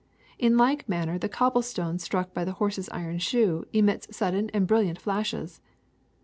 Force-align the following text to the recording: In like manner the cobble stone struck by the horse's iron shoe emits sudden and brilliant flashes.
In 0.39 0.57
like 0.57 0.89
manner 0.89 1.19
the 1.19 1.29
cobble 1.29 1.61
stone 1.61 1.99
struck 1.99 2.33
by 2.33 2.43
the 2.43 2.53
horse's 2.53 2.89
iron 2.89 3.19
shoe 3.19 3.65
emits 3.71 4.07
sudden 4.17 4.49
and 4.49 4.65
brilliant 4.65 4.99
flashes. 4.99 5.61